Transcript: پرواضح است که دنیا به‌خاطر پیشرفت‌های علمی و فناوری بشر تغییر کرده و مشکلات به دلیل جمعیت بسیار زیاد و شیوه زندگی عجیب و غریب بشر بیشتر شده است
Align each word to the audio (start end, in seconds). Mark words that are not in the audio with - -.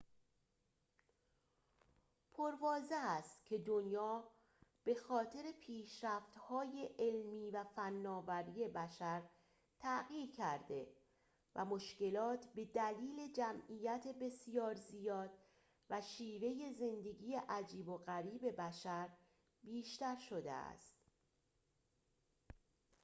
پرواضح 2.33 2.95
است 3.01 3.45
که 3.45 3.57
دنیا 3.57 4.23
به‌خاطر 4.83 5.51
پیشرفت‌های 5.61 6.89
علمی 6.99 7.51
و 7.51 7.63
فناوری 7.63 8.67
بشر 8.67 9.21
تغییر 9.79 10.31
کرده 10.31 10.87
و 11.55 11.65
مشکلات 11.65 12.45
به 12.55 12.65
دلیل 12.65 13.33
جمعیت 13.33 14.07
بسیار 14.21 14.75
زیاد 14.75 15.31
و 15.89 16.01
شیوه 16.01 16.71
زندگی 16.73 17.33
عجیب 17.35 17.89
و 17.89 17.97
غریب 17.97 18.61
بشر 18.61 19.09
بیشتر 19.63 20.15
شده 20.15 20.51
است 20.51 20.95